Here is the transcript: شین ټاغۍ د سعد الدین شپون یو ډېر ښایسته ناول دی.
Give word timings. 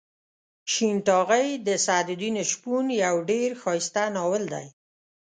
شین 0.71 0.95
ټاغۍ 1.07 1.47
د 1.67 1.69
سعد 1.85 2.07
الدین 2.13 2.35
شپون 2.51 2.85
یو 3.03 3.15
ډېر 3.29 3.49
ښایسته 3.61 4.03
ناول 4.15 4.43
دی. 4.53 4.67